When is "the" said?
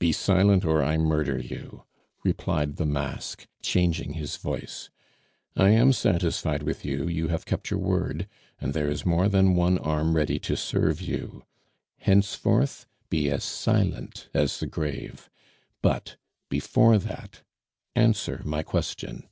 2.78-2.84, 14.58-14.66